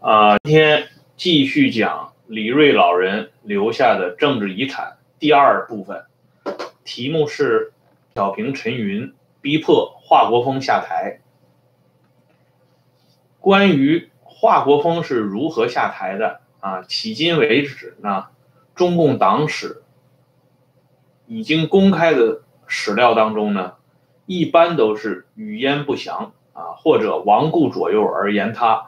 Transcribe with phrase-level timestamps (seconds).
[0.00, 6.06] 啊，今天继续讲李瑞老人留下的政治遗产第二部分，
[6.84, 7.74] 题目是
[8.14, 11.20] 小平陈云逼迫华国锋下台。
[13.40, 18.28] 关于华国锋是如何下台的啊，迄今为止呢，
[18.74, 19.82] 中共党史
[21.26, 23.74] 已经公开的史料当中呢，
[24.24, 28.86] 一般都是语焉不详啊，或者罔顾左右而言他。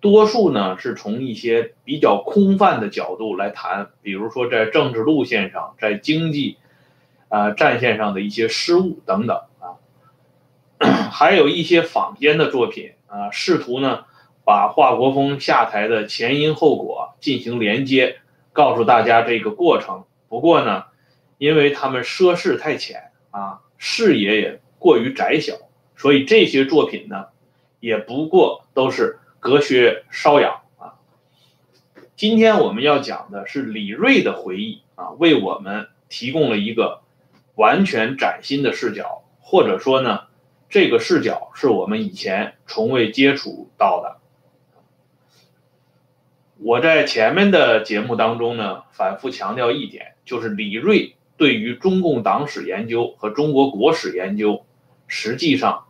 [0.00, 6.56] 多数呢是从一些比较空泛的角度来谈，比如说在政治路线上，在经济
[7.28, 9.74] 啊战线上的一些失误等等啊，
[11.10, 14.04] 还有一些坊间的作品啊，试图呢
[14.44, 18.20] 把华国锋下台的前因后果进行连接，
[18.52, 20.04] 告诉大家这个过程。
[20.28, 20.84] 不过呢，
[21.38, 25.54] 因为他们涉世太浅啊，视野也过于窄小，
[25.96, 27.24] 所以这些作品呢，
[27.80, 29.18] 也不过都是。
[29.40, 30.98] 隔靴搔痒啊！
[32.16, 37.02] 今天我们要讲的是李锐的回忆啊，为我们提供了一个
[37.54, 40.22] 完全崭新的视角，或者说呢，
[40.68, 44.16] 这个视角是我们以前从未接触到的。
[46.56, 54.66] 我在前面的节目当中呢，反复强调一点，就是李锐对于中共党史研究和中国国史研究，
[55.06, 55.84] 实际上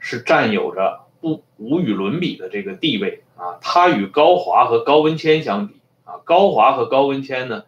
[0.00, 1.02] 是占有着。
[1.20, 7.64] 不无与伦比的这个地位啊，他与高华和高文谦相比啊，高华和高文谦呢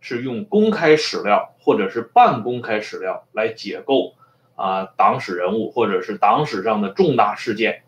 [0.00, 4.14] 是用公开史料或者是半公开史料来解构
[4.54, 7.82] 啊党史人物或者是党史上的重大事件，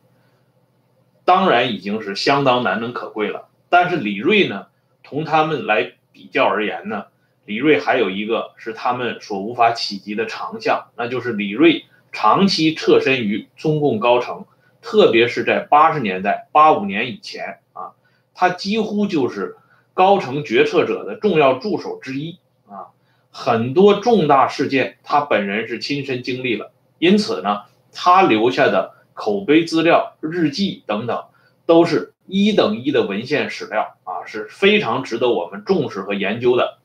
[1.24, 3.48] 当然已经是相当难能可贵了。
[3.68, 4.66] 但是李锐呢，
[5.02, 7.06] 同他们来比较而言呢，
[7.44, 14.44] 李锐还有一个是他们所无法企及的长项，那就是李锐长期侧身于中共高层。
[14.80, 17.92] 特别是在八十年代，八五年以前啊，
[18.34, 19.56] 他几乎就是
[19.94, 22.88] 高层决策者的重要助手之一啊，
[23.30, 27.62] 很多重大事件他本人是亲身经历了，因此呢，
[27.92, 31.24] 他留下的口碑资料、日记等等，
[31.64, 36.78] 都是一等一的文献史料啊，是非常值得我们重视和研究的。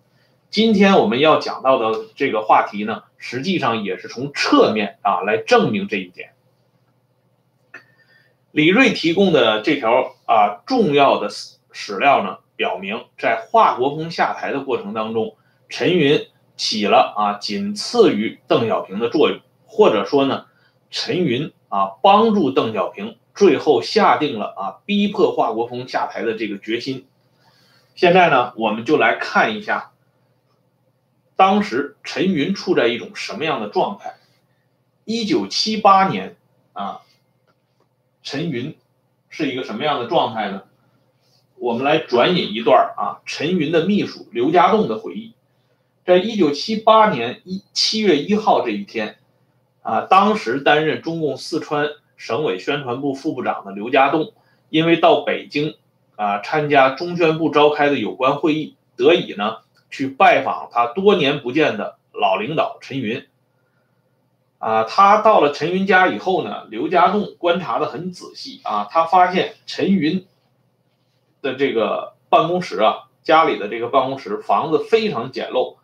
[0.49, 6.33] 今天我们要讲到的这个话题呢，实际上也是从侧面啊来证明这一点。
[8.51, 11.29] 李锐提供的这条啊重要的
[11.71, 15.37] 史料呢，表明在华国锋下台的过程当中，
[15.69, 20.47] 陈云起了啊仅次于邓小平的作用，或者说呢，
[20.89, 27.07] 陈云啊帮助邓小平最后下定了啊逼迫华国锋下台的这个决心。
[27.95, 29.91] 现在呢，我们就来看一下，
[31.37, 34.15] 当时陈云处在一种什么样的状态？
[35.05, 36.35] 一九七八年
[36.73, 36.99] 啊。
[38.23, 38.75] 陈云
[39.29, 40.63] 是一个什么样的状态呢？
[41.57, 45.33] 我们来转引一段啊，陈云的秘书刘家栋的回忆，
[46.05, 49.17] 在一九七八年一七月一号这一天，
[49.83, 54.33] 啊，当时担任中共四川省委宣传部副部长的刘家栋，
[54.69, 55.75] 因为到北京
[56.15, 59.57] 啊参加中宣部召开的有关会议，得以呢
[59.89, 63.27] 去拜访他多年不见的老领导陈云。
[64.61, 70.27] 啊，他到了陈云家以后呢，刘家栋观察的很仔细啊，他发现陈云
[71.41, 75.77] 的这个办公室啊，家里的这个办公室房子非常简陋，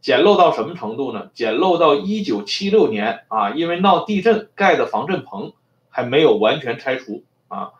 [0.00, 1.28] 简陋到什么程度呢？
[1.34, 5.52] 简陋到一九七六年啊，因为闹地震盖的防震棚
[5.90, 7.72] 还没有完全拆除啊，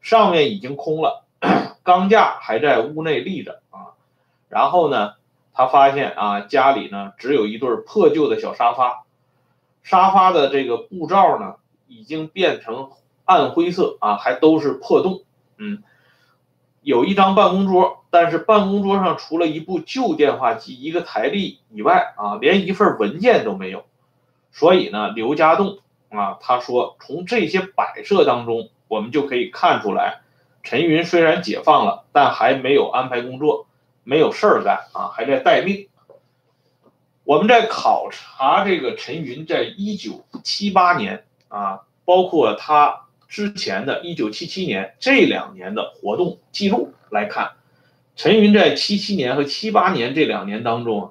[0.00, 1.26] 上面已经空了，
[1.82, 3.92] 钢架还在屋内立着啊，
[4.48, 5.16] 然后呢，
[5.52, 9.04] 他发现啊，家里呢只有一对破旧的小沙发。
[9.82, 11.56] 沙发的这个布罩呢，
[11.86, 12.90] 已经变成
[13.24, 15.22] 暗灰色啊，还都是破洞。
[15.56, 15.82] 嗯，
[16.82, 23.84] 有一张办公桌，但是办公桌上除了一部旧电话机、一个台历以外啊，连一份文件都没有。
[24.52, 25.78] 所以呢，刘家栋
[26.10, 30.20] 啊，他说从这些摆设当中，我们就可以看出来，
[30.62, 33.66] 陈云虽然解放了，但还没有安排工作，
[34.04, 35.88] 没有事儿干啊，还在待命。
[37.32, 47.52] 我们在考察这个陈云在一九七八年啊，包括他之前的一九七七年这两年的活动记录来看，
[48.16, 51.10] 陈云在七七年和七八年这两年当中啊，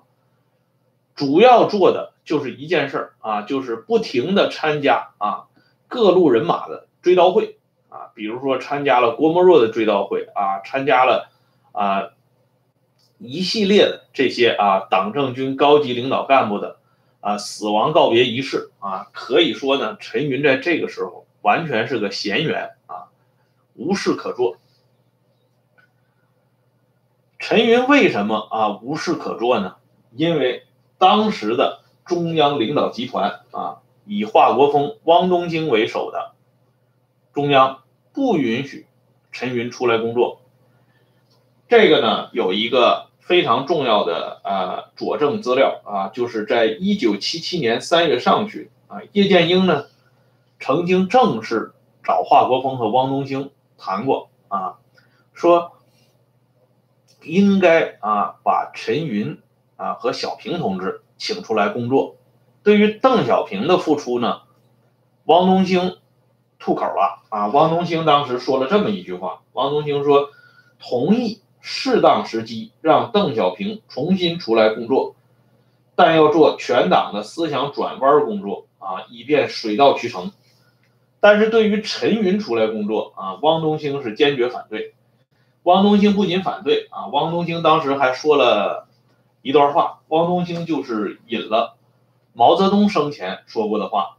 [1.15, 5.45] 主要做的就是一件事儿啊，就是不停的参加啊
[5.87, 7.57] 各路人马的追悼会
[7.89, 11.31] 啊，比如说参加了郭沫若的追悼会啊，参加了
[11.71, 12.09] 啊。
[13.23, 16.77] 一系列的这些啊，党政军高级领导干部的
[17.19, 23.09] 啊死亡告别仪式啊，可以说呢，陈云在这个时候完全是个闲员啊，
[23.75, 24.57] 无事可做。
[27.37, 29.75] 陈云为什么啊无事可做呢？
[30.15, 30.65] 因为
[30.97, 36.33] 当时的中央领导集团啊，以华国锋、汪东兴为首的
[37.33, 37.83] 中央
[38.13, 38.87] 不允许
[39.31, 40.41] 陈云出来工作。
[41.69, 49.85] 这个呢，有一个非常重要的啊佐证资料啊，就是在一九七七年三月上旬啊，叶剑英呢
[50.59, 51.71] 曾经正式
[52.03, 54.79] 找华国锋和汪东兴谈过啊，
[55.33, 55.73] 说
[57.23, 59.39] 应该啊把陈云
[59.77, 62.17] 啊和小平同志请出来工作。
[62.63, 64.41] 对于邓小平的付出呢，
[65.25, 65.99] 汪东兴
[66.59, 70.31] 吐口了啊，汪东兴当时说了这么一句话，汪东兴说
[70.79, 71.41] 同意。
[71.61, 75.15] 适当时机让邓小平重新出来工作，
[75.95, 80.31] 但要做全党的思想转弯工作啊，以便水到渠成。
[81.19, 84.95] 但是对于陈云出来工作啊，汪东兴是坚决反对。
[85.63, 88.87] 汪东兴不仅反对啊，汪东兴当时还说了
[89.43, 89.99] 一段话。
[90.07, 91.77] 汪东兴就是引了
[92.33, 94.17] 毛泽东生前说过的话，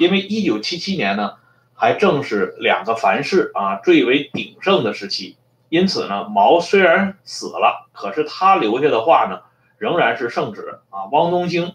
[0.00, 1.34] 因为一九七七年呢，
[1.74, 5.36] 还正是两个凡是啊最为鼎盛的时期。
[5.72, 9.40] 因此呢，毛虽然死了，可是他留下的话呢，
[9.78, 11.06] 仍然是圣旨啊。
[11.10, 11.74] 汪东兴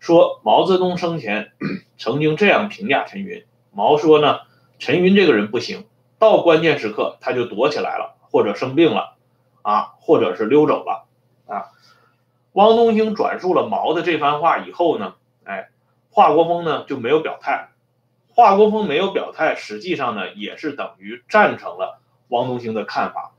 [0.00, 1.52] 说，毛泽东生前
[1.98, 3.44] 曾经这样评价陈云。
[3.72, 4.38] 毛说呢，
[4.78, 5.84] 陈云这个人不行，
[6.18, 9.16] 到关键时刻他就躲起来了，或者生病了，
[9.60, 11.04] 啊，或者是溜走了，
[11.46, 11.66] 啊。
[12.52, 15.12] 汪东兴转述了毛的这番话以后呢，
[15.44, 15.68] 哎，
[16.10, 17.68] 华国锋呢就没有表态。
[18.34, 22.00] 华国锋没有表态，实际上呢也是等于赞成了。
[22.28, 23.34] 王东兴的看法，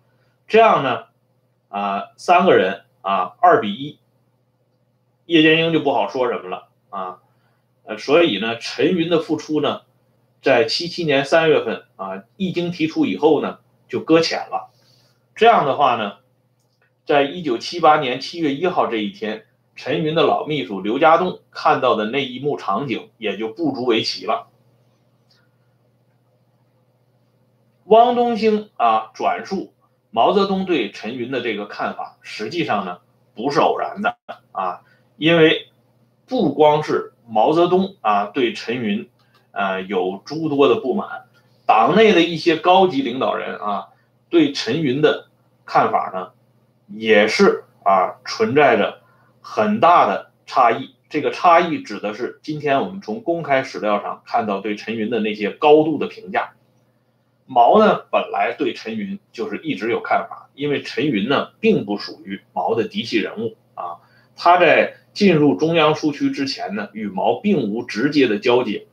[0.48, 1.06] 这样呢，
[1.70, 4.00] 啊，三个人啊，二比一，
[5.26, 7.20] 叶剑英就不好说什么了啊，
[7.84, 9.82] 呃，所以呢，陈云的复出呢，
[10.42, 14.72] 在七七年三月份啊，一经提出以后呢，就搁浅了。
[15.36, 16.18] 这样的话呢，
[17.06, 19.46] 在一九七八年七月一号这一天，
[19.76, 24.48] 陈云的老秘书刘家栋看到的那一幕场景也就不足为奇了。
[27.88, 29.74] 汪东兴啊，转述
[30.12, 33.00] 毛泽东对陈云的这个看法，实际上呢
[33.34, 34.18] 不是偶然的
[34.52, 34.82] 啊，
[35.16, 35.70] 因为
[36.28, 39.10] 不光是毛泽东啊对陈云
[39.52, 41.24] 啊有诸多的不满，
[41.66, 43.88] 党内的一些高级领导人啊
[44.30, 45.30] 对陈云的
[45.66, 46.32] 看法呢
[46.88, 49.00] 也是啊存在着
[49.40, 50.94] 很大的差异。
[51.08, 56.52] 这个差异指的是今天我们从公开史料上看到对陈云的那些高度的评价。
[57.50, 64.04] 毛呢，本来对陈云就是一直有看法，因为陈云呢并不属于毛的嫡系人物啊。
[64.36, 68.86] 他在进入中央苏区之前呢，与毛并无直接的交接，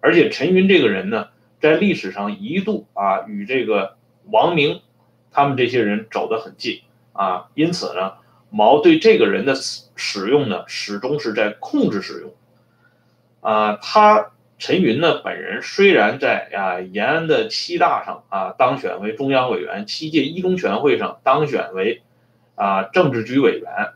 [0.00, 1.28] 而且陈云这个人呢，
[1.60, 3.96] 在历史上一度啊与这个
[4.30, 4.82] 王明
[5.30, 6.82] 他们这些人走得很近
[7.14, 8.12] 啊，因此呢，
[8.50, 12.34] 毛对这个人的使使用呢，始终是在控制使用
[13.40, 14.32] 啊，他。
[14.56, 22.02] 陈云呢，本人虽然在啊延安的七大上啊当选为中央委员，七届一中全会上当选为
[22.54, 23.88] 啊政治局委员，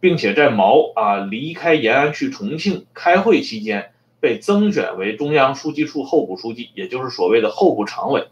[0.00, 8.26] 并且在毛啊离开延安去重庆开会期间被增选为中央书记处候补书记，也就是所谓的候补常委。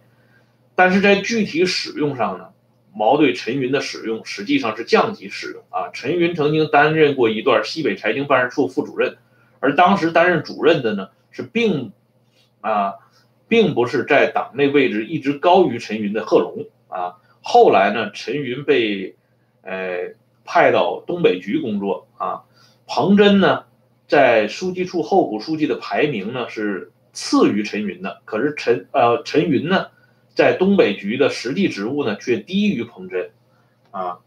[0.75, 2.49] 但是在具体使用上呢，
[2.93, 5.89] 毛对陈云的使用实际上是降级使用啊。
[5.93, 9.17] 陈云曾经担任过一段西北财经办事处副主任，
[9.61, 11.09] 而当时担任主任的呢。
[11.31, 11.93] 是并，
[12.61, 12.95] 啊，
[13.47, 17.17] 并不是在党内位置一直高于陈云的贺龙啊。
[17.43, 19.15] 后来呢，陈云被，
[19.63, 22.45] 呃，派到东北局工作啊。
[22.87, 23.65] 彭真呢，
[24.07, 29.89] 在书记处候补书记的排名呢是次于陈云的，可是陈呃陈云呢，
[30.35, 33.31] 在东北局的实际职务呢却低于彭真，
[33.91, 34.19] 啊。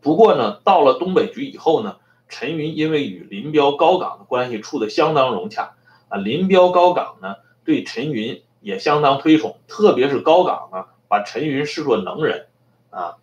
[0.00, 1.96] 不过呢，到了东北局以后呢。
[2.28, 5.76] 陈云因为与林彪、高岗的关系处得相当融洽
[6.08, 12.46] 啊，林彪、高岗呢对陈云也相当推崇，特别是高岗呢把陈云视作能人
[12.90, 13.16] 啊，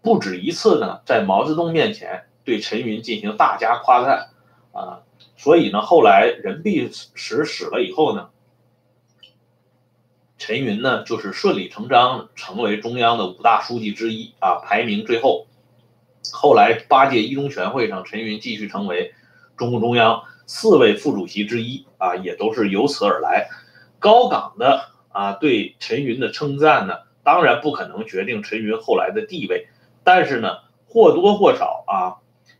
[0.00, 4.30] 不止一次呢在毛泽东面前对陈云进行大加夸赞
[4.72, 5.02] 啊，
[5.36, 8.30] 所以呢后来任弼时死了以后呢，
[10.38, 15.46] 陈云呢就是顺理成章成为中央的五大书记之一啊，排名最后。
[16.32, 19.12] 后来八届一中全会上，陈云继续成为
[19.56, 23.48] 中共中央四位副主席之一啊，也都是由此而来。
[23.98, 29.68] 高岗的啊对陈云的称赞呢，当然不可能决定陈云后来的地位，
[30.04, 32.16] 但是呢或多或少啊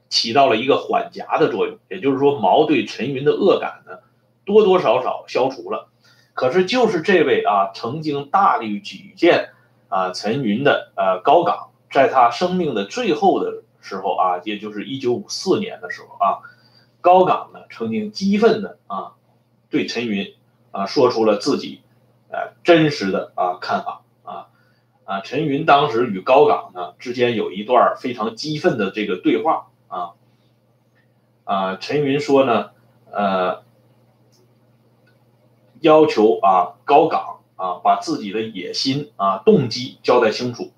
[0.09, 1.79] 起到了一个缓夹的作用。
[1.89, 3.99] 也就是说，毛对陈云的恶感呢
[4.45, 5.89] 多多少少消除了。
[6.35, 9.51] 可是就是这位啊曾经大力举荐
[9.89, 11.72] 啊陈云的呃高岗。
[11.93, 16.41] 在他生命的最后的时候啊，也就是一九五四年的时候啊，
[17.03, 19.13] 高岗呢曾经激愤的啊，
[19.69, 20.35] 对陈云
[20.71, 21.83] 啊说出了自己
[22.31, 24.49] 呃真实的啊看法啊
[25.05, 30.13] 啊，陈云当时与高岗呢之间有一段非常激愤的这个对话啊
[31.45, 32.71] 啊，陈云说呢
[33.11, 33.63] 呃
[35.81, 40.73] 要求啊高岗啊把自己的野心啊动机交代清楚。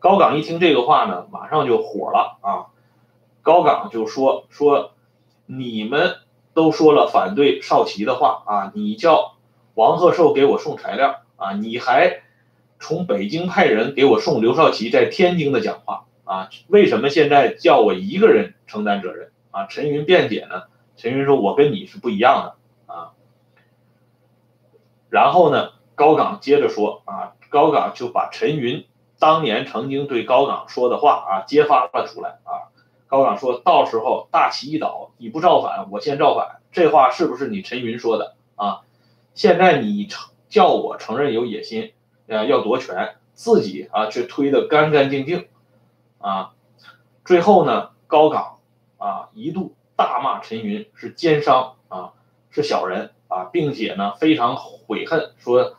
[0.00, 2.72] 高岗一听这个话呢，马上就火了啊！
[3.42, 4.92] 高岗就说说，
[5.44, 6.16] 你们
[6.54, 9.36] 都说了反对少奇的话啊，你叫
[9.74, 12.22] 王鹤寿给我送材料啊，你还
[12.78, 19.66] 从北京派人给我送刘少奇在天津的讲话啊，为什么现在叫我一个人承担责任啊？
[19.66, 20.62] 陈云辩解呢，
[20.96, 23.12] 陈云说，我跟你是不一样的啊。
[25.10, 28.86] 然后呢，高岗接着说啊，高岗就把陈云。
[29.20, 32.72] 当年曾经对高岗说的话啊，揭发了出来啊。
[33.06, 36.60] 高岗说到时候大旗一倒，你不造反，我先造反。
[36.72, 38.80] 这话是不是你陈云说的啊？
[39.34, 41.92] 现在你承叫我承认有野心，
[42.28, 45.48] 呃，要夺权，自己啊却推得干干净净
[46.18, 46.52] 啊。
[47.24, 48.58] 最后呢，高岗
[48.96, 52.12] 啊一度大骂陈云是奸商啊，
[52.50, 55.76] 是小人啊，并且呢非常悔恨，说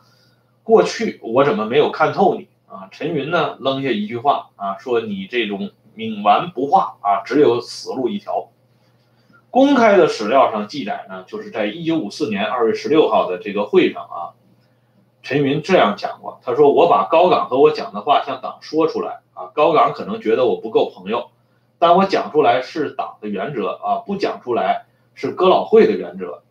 [0.62, 2.46] 过去我怎么没有看透你。
[2.72, 8.48] 啊，陈云呢扔下一句话啊，说你这种冥顽不化啊，只有死路一条。
[9.50, 14.32] 公开的史料上记载呢，就是在一九五四年二月十六号的这个会上啊，
[15.22, 21.30] 陈云这样讲过，他说我把高岗和我讲的话向党说出来啊，高岗可能觉得我不够朋友，
[21.78, 26.42] 但我讲出来是党的原则啊，不讲出来是哥老会的原则。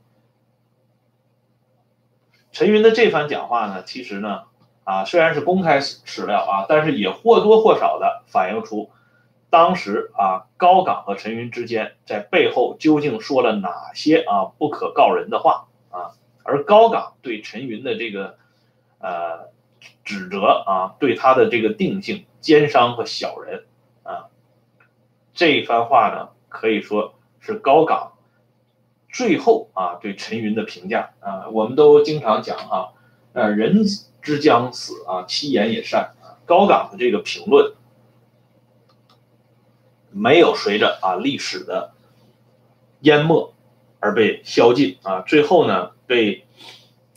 [2.52, 4.51] 陈云的这番讲话呢，其实呢。
[4.84, 8.90] 啊，虽然是公开史料啊，但是也或多或少的反映出，
[9.52, 18.38] 当时啊高岗和陈云之间在背后究竟说了哪些啊不可告人的话啊，而高岗对陈云的这个
[19.00, 19.52] 呃
[20.04, 23.66] 指责啊，对他的这个定性奸商和小人
[24.02, 24.30] 啊，
[25.36, 28.14] 这一番话呢，可以说是高岗
[29.14, 32.90] 最后啊对陈云的评价啊，我们都经常讲啊，
[33.34, 33.86] 呃人。
[34.22, 36.38] 之将死啊，其言也善啊。
[36.46, 37.74] 高岗的这个评论
[40.12, 41.94] 没有随着啊历史的
[43.02, 43.54] 淹没
[44.00, 46.46] 而被消尽啊，最后呢被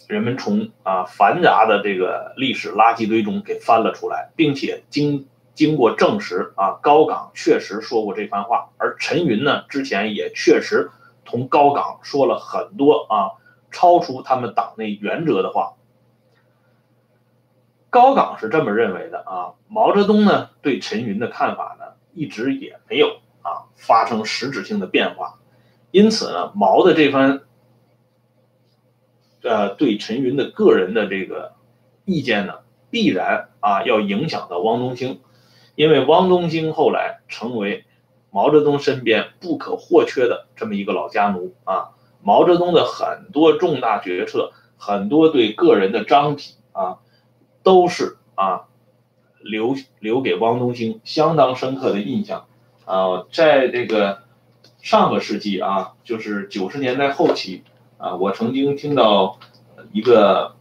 [0.06, 10.90] 人们从啊繁杂的这个历史垃圾堆中给翻了出来，并且经经过证实啊，高岗确实说过这番话，而陈云呢之前也确实
[11.25, 13.32] 同高岗说了很多啊
[13.73, 15.75] 超出他们党内原则的话。
[17.94, 25.38] 高岗是这么认为的啊，毛泽东呢对陈云的看法呢一直也没有啊发生实质性的变化，
[25.92, 27.42] 因此呢，毛的这番
[29.44, 31.52] 呃对陈云的个人的这个
[32.04, 32.54] 意见呢，
[32.90, 35.20] 必然啊要影响到汪东兴，
[35.76, 37.84] 因为汪东兴后来成为
[38.32, 46.98] 毛泽东身边不可或缺的这么一个老家奴啊，毛泽东的很多重大决策，很多对个人的章体啊。
[47.64, 48.66] 都是啊，
[49.40, 52.47] 留留给汪东兴相当深刻的印象
[52.85, 54.23] 啊，在这个
[54.83, 57.64] 上个世纪啊，就是九十年代后期
[57.97, 59.38] 啊，我曾经听到
[59.92, 60.56] 一个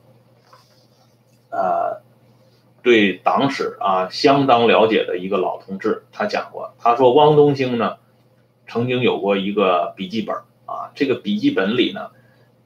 [1.50, 2.02] 呃
[2.82, 7.98] 对党史啊相当了解的一个老同志，他讲过，他说汪东兴呢
[8.66, 12.12] 曾经有过一个笔记本啊，这个笔记本里呢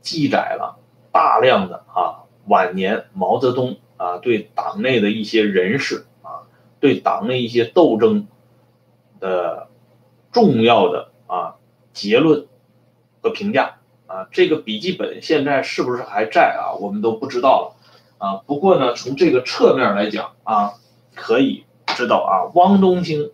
[0.01, 0.77] 记载了
[1.11, 3.77] 大量的啊晚年毛泽东。
[3.97, 6.47] 啊，对党内的一些人士啊，
[6.79, 8.27] 对党内一些斗争
[9.19, 9.67] 的
[10.31, 11.55] 重要的啊
[11.93, 12.45] 结论
[13.21, 16.77] 和评价啊，这个笔记本现在是不是还在啊？
[16.79, 17.75] 我们都不知道了
[18.19, 18.35] 啊。
[18.45, 20.73] 不过呢，从这个侧面来讲啊，
[21.15, 23.31] 可以知道啊，汪东兴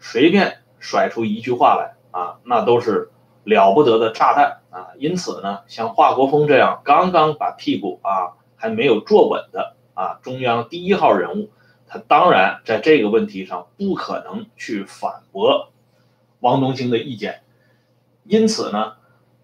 [0.00, 3.10] 随便甩出一句话来啊，那都是
[3.44, 4.88] 了不得的炸弹啊。
[4.98, 9.73] 因此呢，像华国锋这样刚刚把屁股啊还没有坐稳的。
[9.94, 11.50] 啊，中央第一号人物，
[11.86, 15.72] 他当然在这个问题上不可能去反驳
[16.40, 17.42] 汪东兴的意见，
[18.24, 18.94] 因此呢，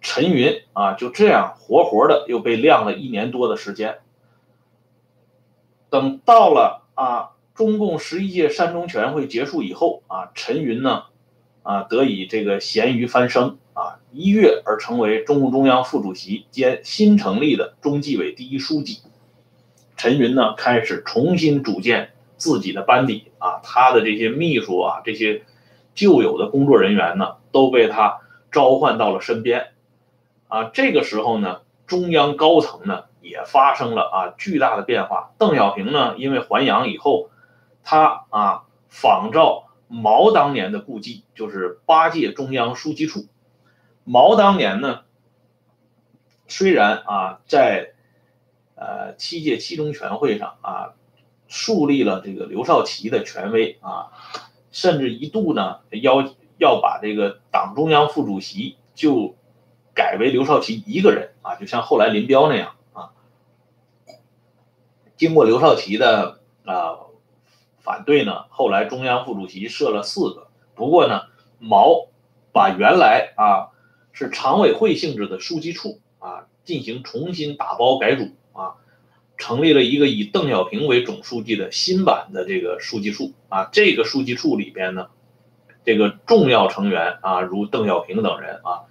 [0.00, 3.98] 陈云啊就这样活活的又被晾了一年多的时间。
[5.88, 11.04] 等到了啊，中共十一届三中全会结束以后啊，陈云呢
[11.62, 19.00] 啊得以这个咸鱼翻身啊，一跃而成为中共中央副主席兼新成立的中纪委第一书记。
[20.00, 25.44] 陈云呢，开始重新组建自己的班底啊，他的这些秘书啊，这些
[25.94, 29.74] 旧有的工作人员呢，都被他召唤到了身边
[30.48, 30.70] 啊。
[30.72, 35.32] 这个时候呢，中央高层呢也发生了啊巨大的变化。
[35.36, 37.28] 邓小平呢，因为还阳以后，
[37.84, 43.26] 他啊仿照毛当年的故迹，就是八届中央书记处。
[44.04, 45.00] 毛当年呢，
[46.48, 47.92] 虽然啊在
[48.80, 50.94] 呃七届七中全会上啊。
[51.52, 54.12] 树立了这个刘少奇的权威啊，
[54.70, 59.34] 甚至一度呢要要把这个党中央副主席就
[59.92, 63.10] 改为刘少奇一个人啊，就像后来林彪那样啊。
[65.16, 66.98] 经过刘少奇的啊
[67.80, 70.46] 反对呢，后来中央副主席设了四个。
[70.76, 71.22] 不过呢，
[71.58, 72.06] 毛
[72.52, 73.74] 把原来啊
[74.12, 78.74] 是常委会性质的书记处啊进行重新打包改组啊。
[79.36, 85.06] 成立了一个以邓小平为总书记的新版的这个书记处啊，这个书记处里边呢，
[85.82, 88.84] 这个重要成员啊，如邓小平等人啊，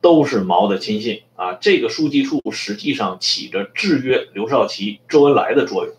[0.00, 1.54] 都是毛的亲信啊。
[1.54, 5.96] 这个书记处实际上起着制约刘少奇、周恩来的作用。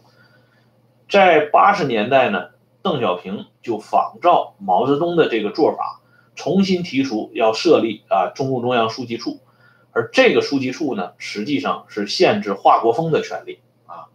[1.09, 5.99] 在八十年代呢，邓小平就仿照毛泽东的这个做法，
[6.33, 9.41] 重新提出要设立啊中共中央书记处。
[9.91, 14.05] 而这个书记处呢，实际上是限制华国锋的权利啊。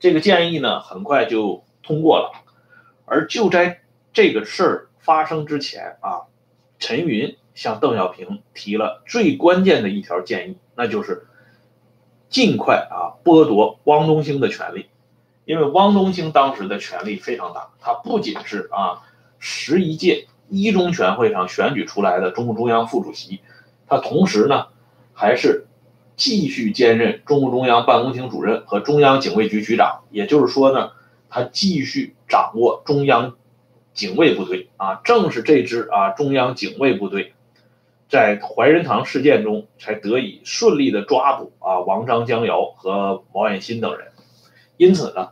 [0.00, 2.32] 这个建议呢，很快就通过了。
[3.06, 6.22] 而就在这个事儿发生之前啊，
[6.80, 11.26] 陈云向邓小平提了最关键的一条建议，那就是
[12.28, 14.86] 尽快啊剥夺汪东兴的权利。
[15.44, 19.02] 因为汪东兴当时的权力非常大，他不仅是啊
[19.38, 23.40] 十一届一中全会上选举出来的中共中央副主席，
[23.86, 24.66] 他同时呢。
[25.14, 25.66] 还是
[26.16, 30.90] 继续兼任中共中央办公厅主任和中央警卫局局长，也就是说呢，
[31.30, 33.36] 他继续掌握中央
[33.92, 35.00] 警卫部队啊。
[35.04, 37.32] 正是这支啊中央警卫部队，
[38.08, 44.08] 在怀仁堂事件中才得以顺利的抓捕啊王章、江瑶和毛远新等人。
[44.76, 45.30] 因此呢，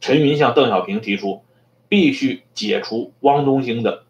[0.00, 1.42] 陈云向邓小平提出，
[1.88, 4.04] 必须解除汪东兴的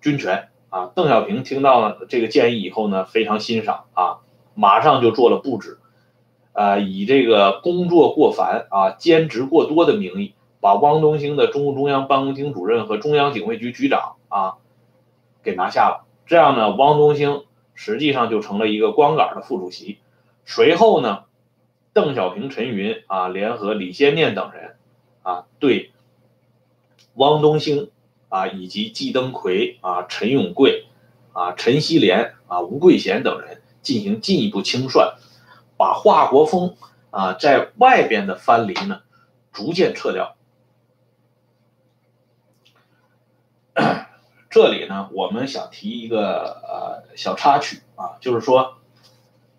[0.00, 0.48] 军权。
[0.70, 4.18] 啊，邓小平听到了这个建议以后呢，非常欣赏啊，
[4.54, 5.78] 马上就做了布置，
[6.52, 14.56] 啊，以这个工作过繁啊、兼职过多的名义，把汪东兴的中共中央办公厅主任和中央警卫局局长啊
[15.42, 16.06] 给拿下了。
[16.26, 19.98] 这样呢，汪东兴实际上就成了一个光杆的副主席。
[20.44, 21.24] 随后呢，
[21.94, 24.76] 邓小平、陈云啊联合李先念等人
[25.22, 25.92] 啊对
[27.14, 27.90] 汪东兴。
[28.28, 30.86] 啊，以及季登奎啊、陈永贵
[31.32, 35.14] 啊、陈锡联啊、吴桂贤等人进行进一步清算，
[35.78, 36.76] 把华国锋
[37.10, 39.00] 啊在外边的藩篱呢
[39.52, 40.36] 逐渐撤掉。
[44.50, 48.78] 这里呢，我们想提一个呃小插曲啊，就是说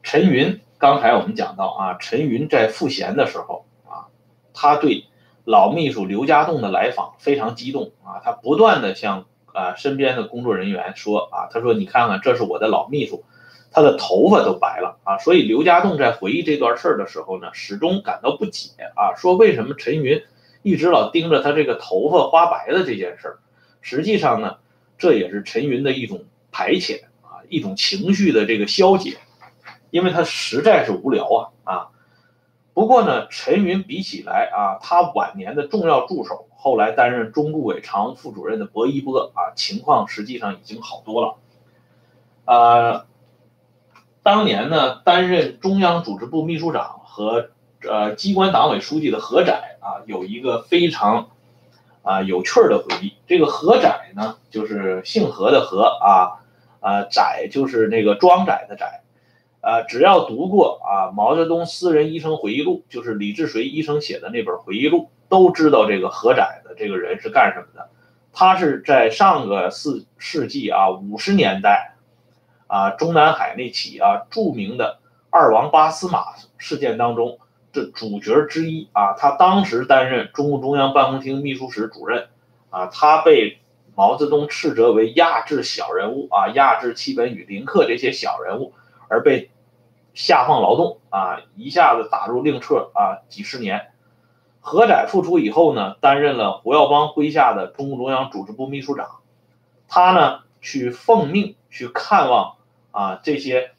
[0.04, 4.08] 陈云，刚才我们讲到啊，陈云在赋闲的时候啊，
[4.54, 5.06] 他对。
[5.50, 13.24] 老秘书刘家栋的来访非常激动啊，他不断的向啊身边的工作人员说啊，他说你看看这是我的老秘书，
[13.72, 20.22] 他的头发都白了啊，所以刘家栋在回忆这段事儿的时候呢，始终感到不解啊，说为什么陈云
[20.62, 23.40] 一直老盯着他这个头发花白的这件事儿，
[23.82, 24.58] 实际上呢，
[25.00, 29.18] 这也是陈云的一种排遣啊，一种情绪的这个消解，
[29.90, 31.88] 因为他实在是无聊啊啊。
[32.74, 41.36] 不过呢，陈云比起来啊，他晚年的重要助手，后来担任中顾委常务副主任的薄一波啊，情况实际上已经好多了。
[42.46, 43.06] 啊，
[44.24, 47.50] 当年呢，担任中央组织部秘书长和
[47.82, 51.32] 呃机关党委书记的何载啊，有一个非常
[52.02, 53.14] 啊有趣儿的回忆。
[53.28, 56.40] 这个何载呢，就是姓何的何啊，
[56.80, 59.02] 啊载就是那个庄载的载。
[59.62, 67.89] 啊，只要读过啊毛泽东私人医生回忆录，就是李志水医生写的那本回忆录，都知道这个何载的这个人是干什么的。
[68.32, 71.95] 他是在上个世世纪啊五十年代
[72.67, 77.39] 啊中南海那起啊著名的二王八司马事件当中
[77.74, 79.13] 的主角之一啊。
[79.17, 82.28] 他当时担任中共中央办公厅秘书室主任
[82.69, 83.58] 啊，他被
[83.93, 88.74] 毛泽东斥责为压制小人物啊，压制戚本禹、林克这些小人物。
[89.10, 89.52] 而被
[90.13, 93.91] 下放劳动啊，一下子打入另册啊，几十年。
[94.62, 99.19] 何载复出以后呢，担任了胡耀邦麾下的中共中央组织部秘书长。
[99.88, 102.58] 他呢，去奉命去看望
[102.91, 103.72] 啊这些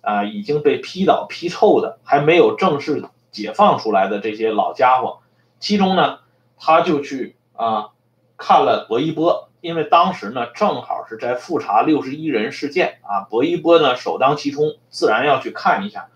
[0.00, 5.20] 啊已经被批倒批臭的，还没有正式解放出来的这些老家伙。
[5.60, 6.18] 其中呢，
[6.58, 7.90] 他就去啊
[8.36, 16.08] 看了薄一波，因为当时呢正好是在复查六十一人事件啊，薄一波呢首当其冲，自然要去看一下。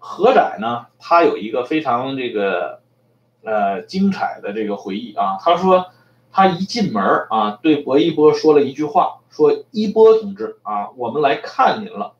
[0.00, 2.80] 何载呢，他有一个非常这个
[3.44, 5.92] 呃精彩的这个回忆啊，他说
[6.32, 12.14] 他一进门啊，对薄一波说了一句话，说一波同志啊，我们来看您了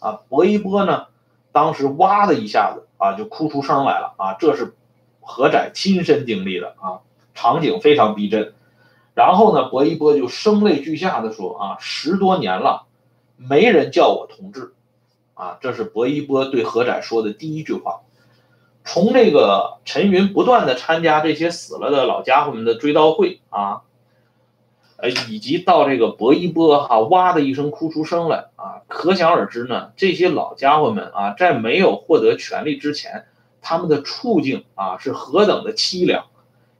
[0.00, 0.20] 啊。
[0.28, 1.06] 薄一波呢，
[1.52, 4.74] 当时哇的一下子啊就哭出声来了啊，这是
[5.22, 7.00] 何载亲身经历的啊，
[7.32, 8.52] 场景非常逼真。
[9.16, 12.86] 然后呢，薄一波就声泪俱下的说啊，十多年了，
[13.38, 14.74] 没人叫我同志。
[15.32, 18.00] 啊，这是薄一波对何载说的第一句话。
[18.84, 23.82] 从这个陈云不断的参加这些死了的老家伙们的追悼会啊，
[24.96, 33.26] 呃，以及到这个薄一波哈哇的一声哭出声来啊，可想而知呢，这些老家伙们啊，在没有获得权力之前，
[33.60, 36.26] 他们的处境啊是何等的凄凉。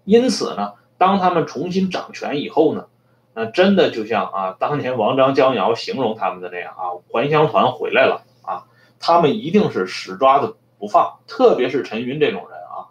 [0.05, 2.87] 因此呢，当他们重新掌权以后呢，
[3.35, 8.66] 那真的就像啊当年王章江瑶形容他们的那样啊，还乡团回来了啊。
[8.98, 12.88] 他们一定是死抓着不放，特别是陈云这种人啊，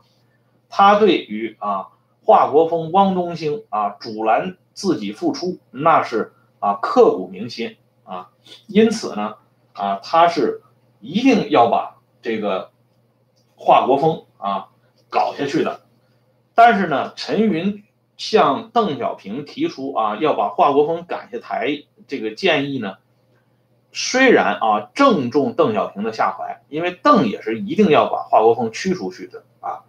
[0.70, 1.88] 他对于啊
[2.24, 8.30] 华国锋、汪东兴啊阻拦自己复出，那是啊刻骨铭心啊，
[8.68, 9.36] 因此呢
[9.74, 10.62] 啊他是
[11.00, 12.70] 一定要把这个
[13.56, 14.70] 华国锋啊
[15.10, 15.82] 搞下去的。
[16.54, 17.84] 但是呢，陈云
[18.18, 22.98] 向邓小平提出啊要把华国锋赶下台这个建议呢。
[23.98, 29.84] 虽然啊正中邓小平的下怀，因为邓也是一定要把华国锋驱出去的啊，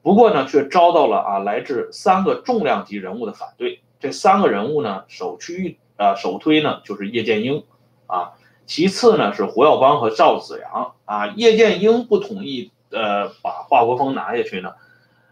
[0.00, 3.82] 不过呢却遭到了啊来自三个重量级人物的反对。
[3.98, 7.64] 这三个人物呢首屈啊首推呢就是叶剑英
[8.06, 8.32] 啊，
[8.64, 11.26] 其次呢是胡耀邦和赵紫阳啊。
[11.36, 14.72] 叶剑英不同意呃把华国锋拿下去呢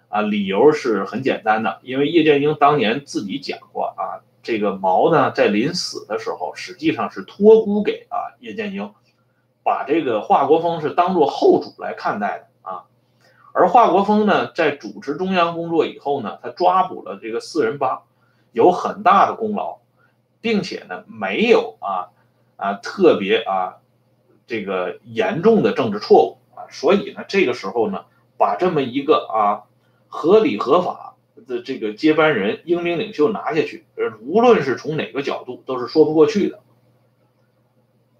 [0.08, 4.20] 啊，理由是很简单的，因为叶剑英当年自己讲过啊。
[4.40, 8.94] 这个毛呢，在临死的时候，实际上是托孤给啊叶剑英，
[9.62, 12.84] 把这个华国锋是当做后主来看待的啊。
[13.52, 18.04] 而华国锋呢，在主持中央工作以后呢，他抓捕了这个四人帮，
[18.52, 19.80] 有很大的功劳，
[20.40, 22.08] 并且呢，没有啊
[22.56, 23.76] 啊特别啊
[24.46, 28.06] 这个严重的政治错误啊，所以呢，这个时候呢，
[28.38, 29.67] 把这么一个啊
[30.08, 31.04] 合理合法。
[31.46, 33.86] 的这个接班人、英明领袖拿下去，
[34.20, 36.58] 无论是从哪个角度都是说不过去的。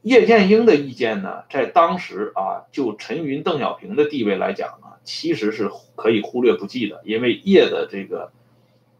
[0.00, 8.30] 叶剑英的意见呢，在当时啊，就陈云、邓小平的地位来讲呢，其实是可以忽略不计的，因为叶的这个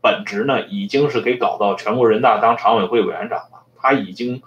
[0.02, 4.42] 本职呢，已经是给搞到全国人大当常委会委员长了，他已经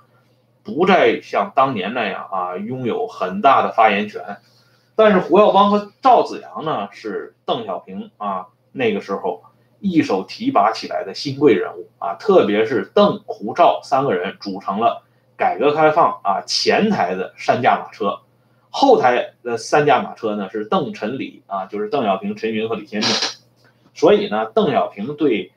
[0.63, 4.38] 不再像当年那样啊，拥有很大的发言权。
[5.01, 9.41] 但是胡耀邦和赵子阳呢，是邓小平啊那个时候。
[9.83, 15.01] 一手提拔起来的新贵人物啊，特别是邓、胡、赵三个人组成了
[15.35, 18.19] 改革开放啊前台的三驾马车，
[18.69, 23.11] 后台的三驾马车呢是邓、陈、李啊，就是邓小平、陈云和李先念。
[23.95, 25.51] 所以呢，邓小平对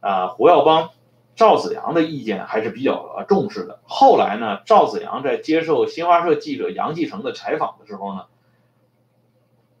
[0.00, 0.90] 啊胡耀邦、
[1.36, 3.78] 赵子阳的意见还是比较重视的。
[3.84, 8.24] 后来呢，赵子阳在接受新华社记者杨继成的采访的时候呢，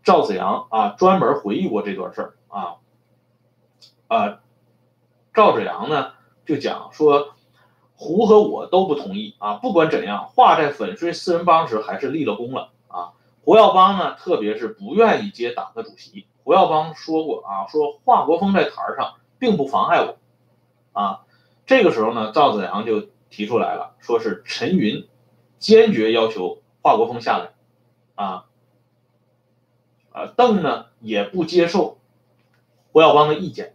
[0.02, 2.76] 赵子阳啊专门回忆过这段事儿啊。
[4.08, 4.40] 啊，
[5.32, 6.12] 赵子阳呢
[6.44, 7.34] 就讲说，
[7.96, 9.54] 胡和我都不同意啊。
[9.54, 13.12] 不管怎样，华在粉碎四人帮时还是立了功了啊。
[13.44, 16.26] 胡耀邦呢，特别是不愿意接党的主席。
[16.44, 20.18] 胡耀邦说过啊，说华国锋在台上并不妨碍我
[20.92, 21.20] 啊。
[21.64, 25.08] 这个时候呢，赵子阳就提出来了，说是陈云
[25.58, 27.52] 坚决要求华国锋下来
[28.16, 28.44] 啊。
[30.12, 31.98] 啊，邓呢也不接受
[32.92, 33.74] 胡耀邦的意见。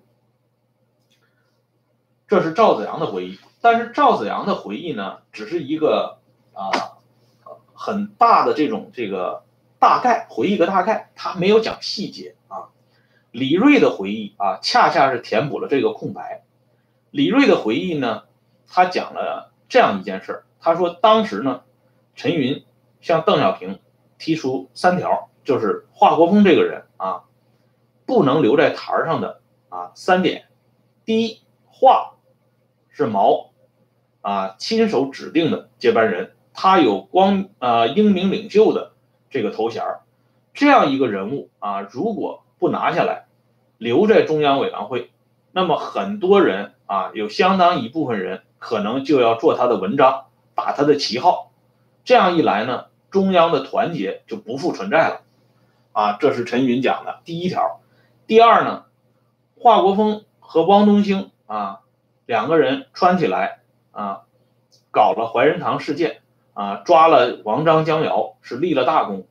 [2.28, 6.20] 这是赵子阳的回忆，但是赵子阳的回忆呢，只是一个
[6.54, 7.00] 啊
[7.74, 9.44] 很大的这种这个
[9.80, 12.70] 大概回忆个大概，他没有讲细节啊。
[13.32, 16.44] 李瑞的回忆啊，恰恰是填补了这个空白。
[17.12, 18.24] 李瑞的回忆呢，
[18.68, 21.62] 他讲了这样一件事，他说当时呢，
[22.16, 22.66] 陈云
[23.00, 23.80] 向邓小平
[24.18, 27.24] 提出三条，就是华国锋这个人啊，
[28.06, 30.50] 不能留在台上的啊三点，
[31.06, 32.12] 第一，华。
[32.90, 33.52] 是毛，
[34.22, 38.94] 啊，亲手指定的接班人，他有光啊英明领袖的
[39.30, 40.02] 这个头衔儿，
[40.56, 43.28] 这样一个人物啊，如果不拿下来，
[43.78, 45.12] 留在中央委员会，
[45.52, 51.52] 那么很多人啊，有相当一部分人可能就要做他的文章，打他的旗号，
[52.04, 55.22] 这样一来呢，中央的团结就不复存在了，
[55.98, 57.80] 啊，这是陈云讲的第一条，
[58.28, 58.86] 第二呢，
[59.60, 61.80] 华国锋和汪东兴啊
[62.28, 64.22] 两个人串起来啊，
[64.92, 66.22] 搞了怀仁堂事件
[66.54, 69.26] 啊，抓了王章江瑶，是立了大功。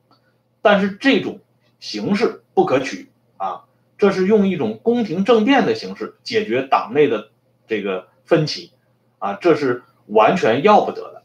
[0.61, 1.39] 但是这种
[1.79, 3.63] 形式不可取啊，
[3.97, 7.29] 这是用一种宫廷政变的形式解决党内的
[7.65, 8.73] 这个分歧
[9.19, 11.23] 啊，这是完全要不得的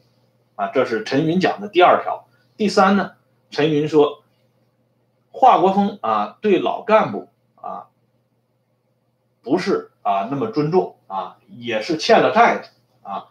[0.55, 0.67] 啊。
[0.69, 2.29] 这是陈云讲的第二条。
[2.55, 3.11] 第三呢，
[3.51, 4.22] 陈云说，
[5.33, 7.87] 华国锋啊对老干部啊
[9.41, 13.25] 不是啊那么尊重啊，也是欠了债的啊。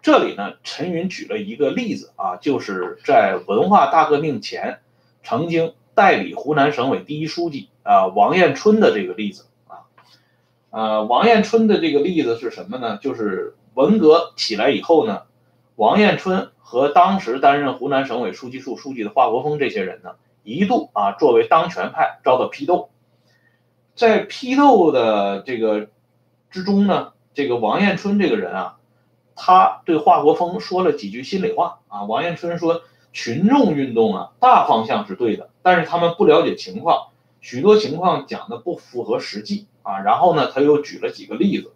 [0.00, 4.78] 这里呢，陈云举了一个例子啊，就是在文化大革命前。
[5.24, 9.84] 曾经代理湖南省委第一书记啊王彦春的这个例子啊，
[10.70, 12.96] 呃王彦春的这个例子是什么呢？
[12.98, 15.24] 就是文革起来以后呢，
[15.74, 22.90] 王彦春和当时担任湖南省委书记处书记的华国锋这些人呢，一度啊作为当权派遭到批斗，
[23.94, 25.88] 在批斗的这个
[26.50, 28.76] 之中呢，这个王彦春这个人啊，
[29.34, 32.82] 他对华国锋说了几句心里话啊，王彦春说。
[33.10, 37.08] 群众运动啊，大方向是对的，但是他们不了解情况，
[37.40, 40.00] 许多情况讲的不符合实际啊。
[40.00, 41.72] 然后呢，他又举了几个例子，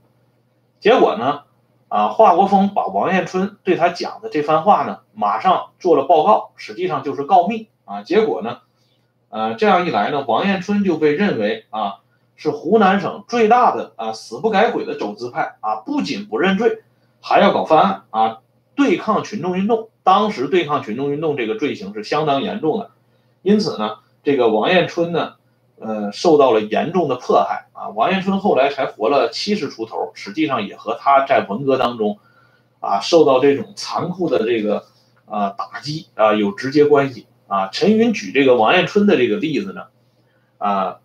[0.79, 1.45] 结果呢，
[1.89, 8.03] 啊，华国锋把王彦春对他讲的这番话呢，马上做了报告，实际上就是告密啊。
[8.03, 8.59] 结果呢，
[9.29, 12.01] 呃，这样一来呢，王彦春就被认为啊，
[12.37, 16.83] 是湖南省最大的啊死不改悔的走资派啊，不仅不认罪，
[17.21, 18.39] 还要搞翻案啊，
[18.75, 19.89] 对抗群众运动。
[20.05, 22.91] 当时对抗群众运动这个罪行是相当严重的，
[23.43, 25.35] 因此呢，这个王彦春呢，
[25.79, 27.89] 呃，受到了严重的迫害啊。
[27.91, 32.19] 王彦春后来才活了七十出头，实际上也和他在文革当中，
[32.81, 34.87] 啊，受到这种残酷的这个
[35.27, 37.69] 啊打击啊有直接关系啊。
[37.69, 39.89] 陈云举这个王彦春的这个例子呢，
[40.57, 41.01] 啊，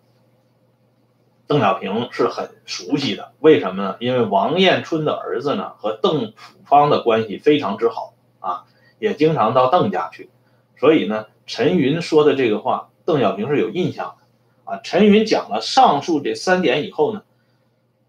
[1.46, 3.96] 邓小平是很熟悉的，为什么呢？
[4.00, 8.64] 因为王彦春的儿子呢和邓朴方的关系非常之好啊。
[9.00, 10.28] 也经常到邓家去，
[10.76, 14.80] 所以呢，陈云说的这个话，邓小平是有印象的啊。
[14.82, 17.22] 陈云讲了上述这三点以后呢，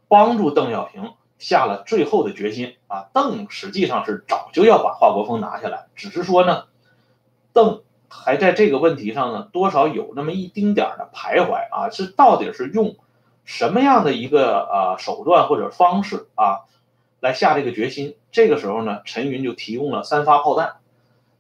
[0.07, 3.05] 帮助邓小平下了最后的决心啊。
[3.13, 6.63] 邓实际上是早就要把华国锋拿下来，只是说呢，
[7.53, 11.89] 邓还在这个问题上呢，多少有那么一丁点的徘徊啊。
[11.89, 12.95] 是到底是用
[13.45, 16.61] 什么样的一个呃手段或者方式啊，
[17.19, 18.15] 来下这个决心？
[18.31, 20.77] 这个时候呢，陈云就提供了三发炮弹。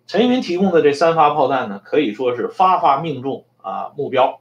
[0.07, 4.39] 陈云提供的这三发炮弹呢，可以说是发发命中啊目标。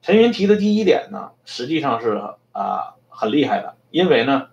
[0.00, 4.48] 陈云提的第一点呢，实际上是啊很厉害的，因为呢，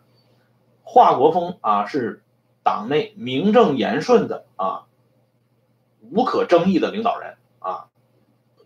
[0.83, 2.21] 华国锋啊是
[2.63, 4.83] 党内名正言顺的啊
[6.11, 7.85] 无可争议的领导人啊。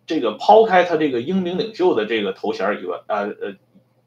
[0.06, 3.56] 这个抛开他这个英明领袖的这个头衔以外，呃呃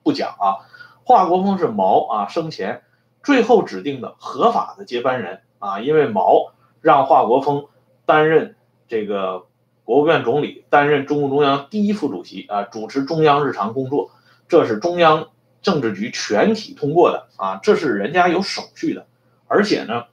[0.02, 0.66] 不讲啊，
[1.04, 2.82] 华国锋是毛啊生前
[3.22, 6.52] 最后指定的合法的接班人啊，因为毛。
[6.82, 7.66] 让华国锋
[8.06, 8.56] 担任
[8.88, 9.46] 这个
[9.84, 14.10] 国务院总理，担任中共中央第一副主席啊，主持中央日常工作，
[14.48, 15.28] 这是中央
[15.62, 19.06] 政治局全体通过的啊，这是人家有手续的。
[19.46, 20.06] 而且呢，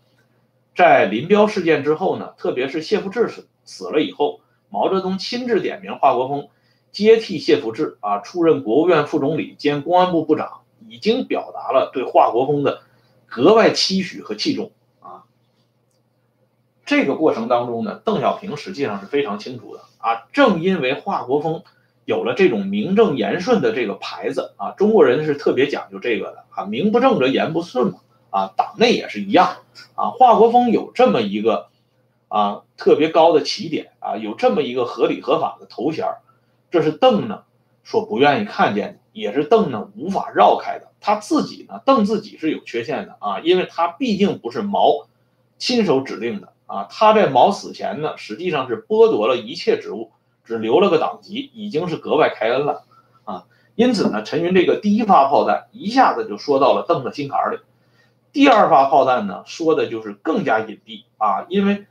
[0.79, 4.39] 在林彪事件之后呢，特别是谢富治死死了以后，
[4.69, 6.47] 毛泽东亲自点名华国锋
[6.93, 12.83] 接替谢富治啊，出任国务院副总理兼公安部部长，已经表达了对华国锋的
[13.27, 15.25] 格外期许和器重啊。
[16.85, 20.27] 这个过程当中呢，邓小平实际上是非常清楚的啊。
[20.31, 21.63] 正因为华国锋
[22.05, 29.57] 有了这种名正言顺的这个牌子啊，中国人是特别讲究这个的啊，名不正则言不顺嘛啊，党内也是一样
[29.95, 30.11] 啊。
[30.11, 31.69] 华国锋有这么一个
[32.27, 36.05] 啊特别高的起点啊，有这么一个合理合法的头衔，
[36.71, 37.43] 这是邓呢
[37.83, 40.87] 所不愿意看见的，也是邓呢无法绕开的。
[41.01, 45.07] 他自己呢，邓自己是有缺陷的啊，因为他毕竟不是毛
[45.57, 46.53] 亲手指定的。
[46.69, 50.11] 啊，他在毛死前呢，实际上是剥夺了一切职务，
[50.45, 52.83] 只留了个党籍，已经是格外开恩了
[53.23, 53.45] 啊。
[53.73, 57.57] 因此呢，陈云这个第一发炮弹一下子就说到了邓的心坎里。
[58.31, 61.85] 第二发炮弹呢，说的就是更加隐蔽啊，因为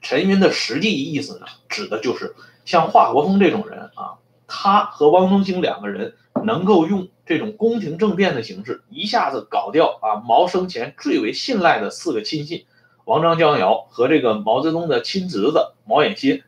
[0.00, 7.08] 陈云的实际意思呢，指的就是像华国锋这种人啊，他和汪东兴两个人能够用。
[7.26, 12.66] 这种宫廷政变的形式一下子搞掉啊，毛生前最为信赖的四个亲信，
[13.04, 16.42] 王章江瑶和这个毛泽东的亲侄子毛远新，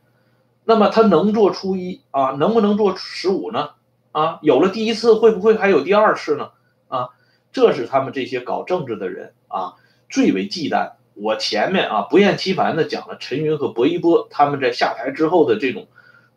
[0.64, 3.70] 那么他能做初一啊，能不能做十五呢？
[4.10, 6.50] 啊，有了第一次，会不会还有第二次呢？
[6.88, 7.10] 啊，
[7.52, 9.74] 这是他们这些搞政治的人啊
[10.08, 10.92] 最为忌惮。
[11.14, 15.86] 我前面啊不厌其烦的讲了陈云和薄一波他们在下台之后的这种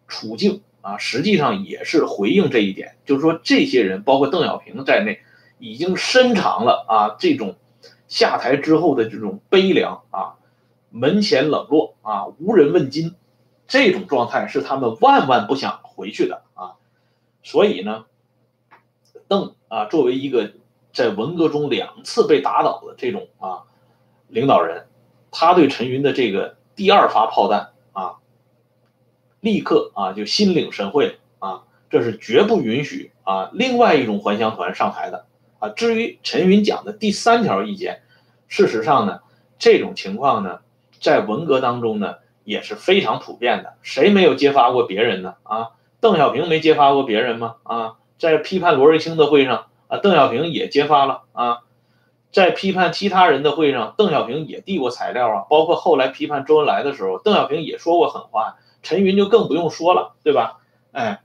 [0.08, 5.22] 处境啊，实际上也是回应这一点，就是说这些人，包括邓小平在内，
[5.58, 7.56] 已经深尝了啊这种
[8.08, 10.36] 下台之后的这种悲凉啊，
[10.92, 13.16] 门前冷落啊，无人问津，
[13.68, 16.76] 这种状态是他们万万不想回去的啊。
[17.42, 18.06] 所以呢，
[19.28, 20.52] 邓啊作为一个
[20.96, 23.64] 在文革中两次被打倒的这种啊
[24.30, 24.88] 领导人，
[25.30, 28.16] 他对陈云的这个第二发炮弹啊。
[29.42, 35.26] 立刻啊，就心领神会了啊，这是绝不允许啊另外一种还乡团上台的
[35.60, 35.70] 啊。
[35.70, 38.02] 至于陈云讲的第三条意见，
[38.48, 39.20] 事实上呢，
[39.60, 40.62] 这种情况呢，
[41.00, 43.74] 在文革当中呢也是非常普遍的。
[43.84, 45.36] 谁没有揭发过别人呢？
[45.44, 47.58] 啊，邓小平没揭发过别人吗？
[47.64, 51.60] 啊，在批判罗瑞卿的会上啊，邓小平也揭发了啊，
[52.32, 58.58] 在批判其他人的会上，邓小平也递过材料啊，包括后来批判周恩来的时候，邓小平也说过狠话。
[58.84, 60.60] 陈云就更不用说了，对吧？
[60.92, 61.24] 哎，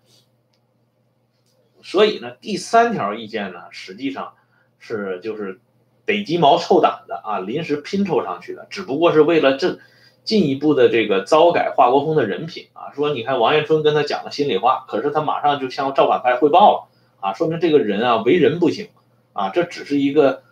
[1.82, 4.32] 所以呢，第三条意见呢，实际上
[4.78, 5.60] 是就是
[6.06, 9.78] 逮鸡毛凑胆的啊，临时拼凑上去的，只不过是为了这
[10.24, 12.94] 进一步的这个糟改华国锋的人品啊。
[12.94, 16.88] 说你看王彦春跟他讲了心里话，可是他马上就向赵反派汇报了
[17.20, 18.88] 啊，说明这个人啊为人不行
[19.32, 20.42] 啊，这只是一个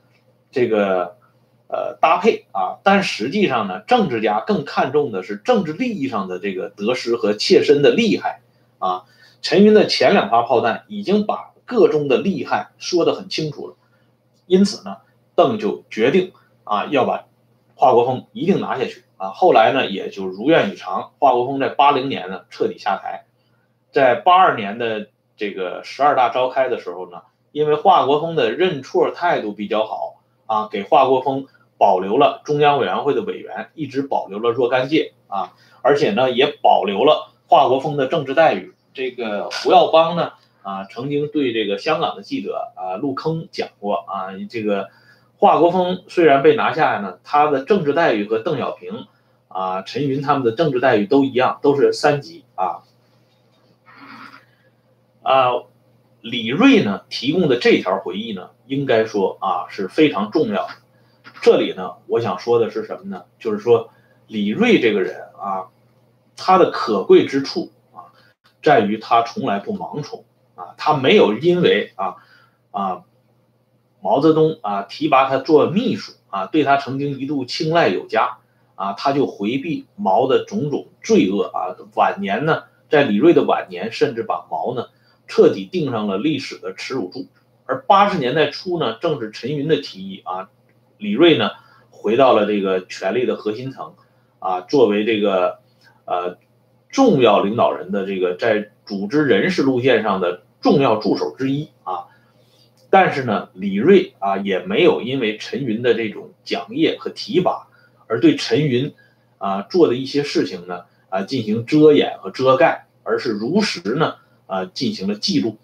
[0.50, 1.16] 这个。
[1.70, 8.40] 呃，搭配啊，但实际上呢，政治家更看重的是政治利益上的这个得失和切身的利害
[8.78, 9.04] 啊。
[9.42, 13.76] 陈云的前两发炮弹已经把个中的利害说得很清楚了，
[14.46, 14.96] 因此呢，
[15.34, 16.32] 邓就决定
[16.64, 17.26] 啊要把
[17.74, 19.32] 华国锋一定拿下去啊。
[19.32, 23.26] 后来呢，也就如愿以偿，华国锋在八零年呢彻底下台，
[23.92, 27.22] 在八二年的这个十二大召开的时候呢，
[27.52, 31.46] 因为华国锋的认错态度比较好啊，给华国锋。
[31.80, 38.74] 保留了中央委员会的委员，一直保留了若干届啊，而且呢，也保留了华国锋的政治待遇。
[38.92, 44.88] 这个胡耀邦呢，啊，曾经对这个香港的记者啊陆坑讲过啊，这个
[45.36, 49.06] 华国锋虽然被拿下呢，他的政治待遇和邓小平
[49.46, 52.82] 啊、陈云他们的政治待遇都一样，都是三级啊。
[55.28, 55.52] 啊，
[56.22, 60.72] 李瑞呢提供的这条回忆呢，应该说啊是非常重要的。
[61.42, 63.24] 这里呢，我想说的是什么呢？
[63.38, 63.90] 就是说，
[64.26, 65.68] 李瑞这个人啊，
[66.34, 68.08] 他的可贵之处啊，
[68.62, 72.16] 在于他从来不盲从啊，他没有因为啊
[72.70, 73.02] 啊
[74.00, 78.38] 毛泽东啊提拔他做秘书啊，对他曾经一度青睐有加
[78.76, 81.76] 啊，他就回避毛的种种罪恶啊。
[81.94, 84.86] 晚年呢，在李瑞的晚年，甚至把毛呢
[85.28, 87.28] 彻底钉上了历史的耻辱柱。
[87.66, 90.48] 而八十年代初呢，正是陈云的提议啊。
[90.96, 91.50] 李瑞呢，
[91.90, 93.94] 回到了这个权力的核心层，
[94.40, 95.60] 啊，作为这个
[96.06, 96.38] 呃
[96.88, 102.06] 重要领导人的这个在组织人事路线上的重要助手之一啊。
[102.90, 107.68] 但是呢，李瑞啊也没有因为陈云的这种奖业和提拔，
[108.06, 108.94] 而对陈云
[109.36, 114.14] 啊做的一些事情呢啊进行遮掩和遮盖，而是如实呢
[114.48, 115.56] 啊进行了记录。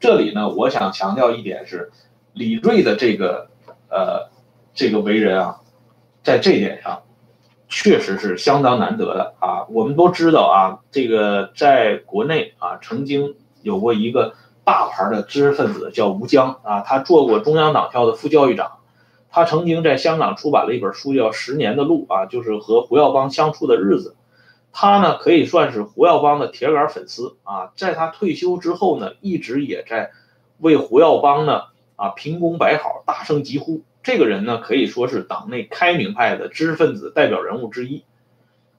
[0.00, 1.92] 这里呢，我想强调一点是，
[2.32, 3.50] 李瑞的这个
[3.90, 4.30] 呃。
[4.72, 5.60] 这个为人啊，
[6.22, 7.02] 在这点上，
[7.68, 9.66] 确实是相当难得的啊。
[9.68, 18.78] 我们都知道啊，这个在国内啊，曾经有过一个大牌的知识分子叫吴江啊，他做过中央党校的副教育长，
[19.28, 24.14] 他曾经在香港出版了一本书叫《十年的路》啊，就是和胡耀邦相处的日子。
[24.72, 30.12] 他呢，可以算是胡耀邦的铁杆粉丝啊，在他退休之后呢，一直也在
[30.58, 31.64] 为胡耀邦呢
[31.96, 33.82] 啊评功摆好，大声疾呼。
[34.02, 38.04] 这个人呢，可以说是党内开明派的知识分子代表人物之一。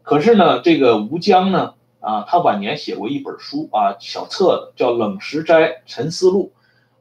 [0.01, 6.51] 可是呢，这个吴江呢，啊，他晚年写过一本书啊，小册子叫《冷石斋沉思录》，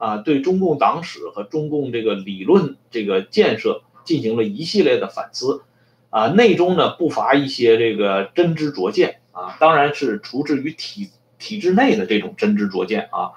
[0.04, 5.62] 啊，对中共党史和中共这个理论这个建设进行了一系列的反思，
[6.10, 11.08] 啊，内中呢不乏一些这个真知灼见啊，当然是出自于体
[11.38, 13.32] 体制内的这种真知灼见啊。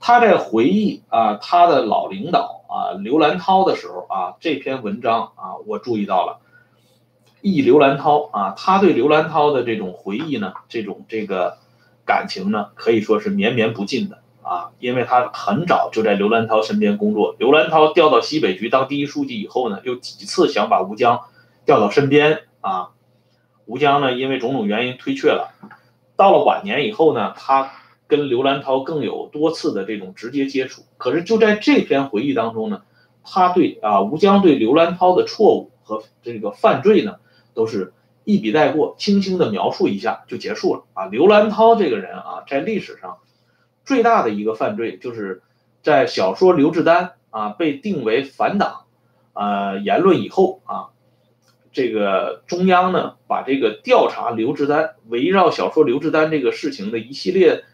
[0.00, 2.62] 他在回忆啊他的老领导。
[2.74, 6.40] 啊，刘兰涛的时候啊，这篇文章啊，我注意到了，
[7.40, 11.58] 忆刘兰涛啊，他对刘兰涛的这种回忆呢，这种这个
[12.04, 21.20] 感情呢，可以说是绵绵不尽的啊，因为他很早就在刘兰涛身边工作，刘兰涛调到西北局当第一书记以后呢，又几次想把吴江
[21.64, 22.90] 调到身边啊，
[23.66, 25.54] 吴江呢，因为种种原因推却了，
[26.16, 27.72] 到了晚年以后呢，他。
[28.06, 32.82] 跟刘兰涛更有多次的这种直接接触，可是就在这篇回忆当中呢，
[33.24, 37.16] 他对啊吴江对刘兰涛的错误和这个犯罪呢，
[37.54, 37.94] 都是
[38.24, 41.06] 一笔带过，轻轻的描述一下就结束了啊。
[41.06, 43.16] 刘兰涛这个人啊，在历史上
[43.86, 45.42] 最大的一个犯罪，就是
[45.82, 48.84] 在小说刘志丹啊被定为反党
[49.32, 50.90] 呃言论以后啊，
[51.74, 57.64] 这个中央呢把这个调查刘志丹围绕小说刘志丹这个事情的一系列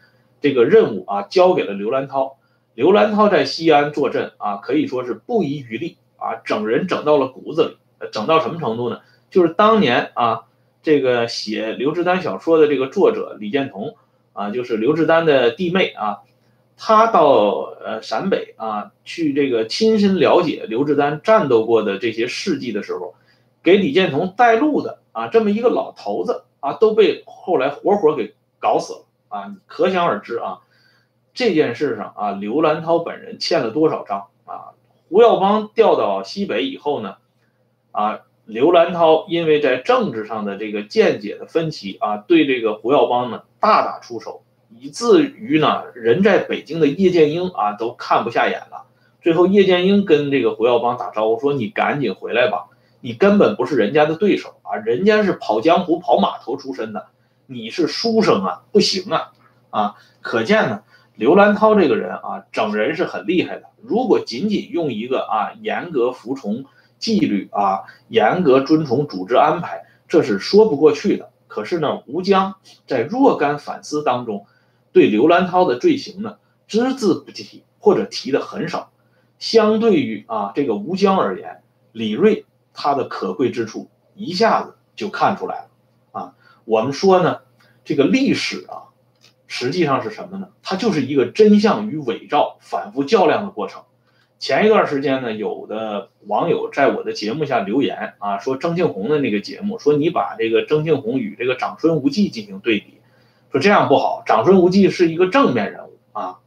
[0.41, 2.37] 这个任务啊交给了刘兰涛。
[2.73, 7.77] 刘兰涛在西安坐镇啊，可以说是不遗余力啊，整人整到了骨子里。
[8.11, 9.01] 整到什么程度呢？
[9.29, 10.45] 就是当年啊，
[10.81, 13.95] 这个写刘志丹小说的这个作者李建彤
[14.33, 16.21] 啊，就是刘志丹的弟妹啊，
[16.77, 23.13] 他到呃陕北啊去这个亲身了解刘志丹战斗过的这些事迹的时候，
[23.63, 29.55] 给李建同带路的啊这么一个老头子啊，都被后来活活给搞死了啊！
[29.65, 30.59] 可想而知啊，
[31.33, 34.73] 这件事上啊，刘兰涛本人欠了多少账啊？
[35.09, 37.17] 胡耀邦调到西北以后呢？
[37.91, 48.85] 啊，刘兰涛因为在政治上的这个见解的分歧啊，对这个胡耀邦呢大打出手，以至于呢人在北京的叶剑英啊都看不下眼了。
[49.21, 52.67] 最后叶剑英跟这个胡耀邦打招呼说：“你赶紧回来吧，
[53.01, 57.07] 你根本不是人家的对手啊，人家是跑江湖、跑码头出身的，
[57.47, 59.33] 你是书生啊，不行啊！”
[59.69, 60.83] 啊，可见呢，
[61.15, 63.63] 刘兰涛这个人啊，整人是很厉害的。
[63.81, 66.63] 如果仅仅用一个啊严格服从。
[67.01, 71.31] 纪律啊，严格遵从组织安排，这是说不过去的。
[71.47, 72.53] 可是呢，吴江
[72.85, 74.45] 在若干反思当中，
[74.91, 76.37] 对刘兰涛的罪行呢，
[76.67, 78.91] 只字不提，或者提的很少。
[79.39, 85.67] 相对于啊这个吴江而言，李锐他的可贵之处一下子就看出来了。
[86.11, 86.33] 啊，
[86.65, 87.39] 我们说呢，
[87.83, 88.91] 这个历史啊，
[89.47, 90.49] 实际上是什么呢？
[90.63, 93.83] 它就是一个真相与伪造反复较量的过程。
[94.39, 102.99] 前一段时间呢，有的网友在我的节目下留言啊，说郑庆红的那个节目，说你把这个郑庆红与这个长孙无忌进行对比，
[103.51, 106.39] 说这样不好，长孙无忌是一个正面人物啊。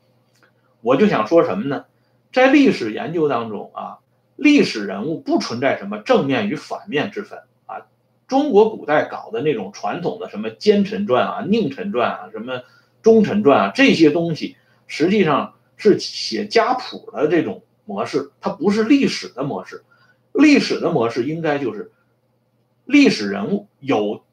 [0.81, 1.85] 我就想说什么呢？
[2.33, 3.99] 在历史研究当中啊，
[4.37, 7.87] 历史人物不存在什么正面与反面之分啊。
[8.27, 12.63] 中国古代搞的那种传统的什么奸臣传啊、佞臣传啊、什么
[13.03, 14.57] 忠臣传啊这些东西，
[14.87, 17.63] 实际上是写家谱的这种。
[17.87, 19.85] 模式它不是历史的模式，
[20.33, 21.93] 历史的模式应该就是
[22.87, 24.25] 历史人物有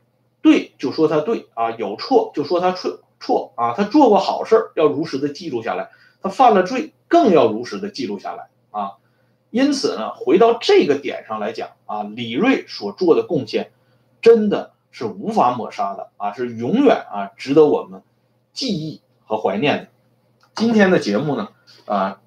[0.41, 5.89] 对就说他对啊，有错就说他错错啊，他做过好事要如实的记录下来，
[6.21, 8.91] 他犯了罪更要如实的记录下来啊。
[9.51, 13.71] 因此呢，回到这个点上来讲啊，李锐所做的贡献
[14.21, 18.01] 真的是无法抹杀的啊，是永远啊值得我们
[18.51, 19.87] 记忆和怀念的。
[20.55, 21.49] 今天的节目呢
[21.85, 22.17] 啊。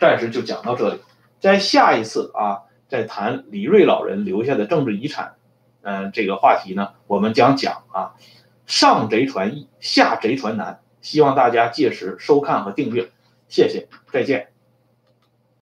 [0.00, 1.00] 暂时就讲到这里，
[1.40, 5.34] 在下一次啊，再谈李瑞老人留下的政治遗产，
[5.82, 8.14] 嗯，这个话题呢，我们将讲啊，
[8.64, 10.78] 上贼船易，下贼船难。
[11.00, 13.10] 希望大家届时收看和订阅，
[13.48, 14.52] 谢谢，再见。